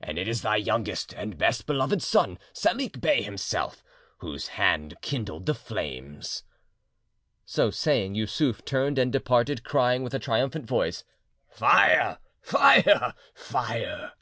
[0.00, 3.82] And it is thy youngest and best beloved son, Salik Bey himself,
[4.18, 6.44] whose hand kindled the flames!"
[7.44, 11.02] So saying; Yussuf turned and departed, crying with a triumphant voice,
[11.48, 12.18] "Fire!
[12.40, 13.14] fire!
[13.34, 14.12] fire!"